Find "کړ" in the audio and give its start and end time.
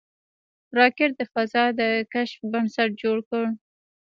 3.29-3.45